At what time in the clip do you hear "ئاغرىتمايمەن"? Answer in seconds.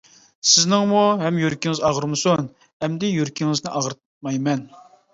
3.77-4.69